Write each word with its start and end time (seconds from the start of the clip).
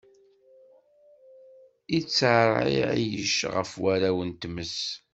Itteṛɛiɛic 1.97 3.35
ɣef 3.53 3.71
warraw 3.81 4.17
n 4.27 4.31
tmes. 4.41 4.77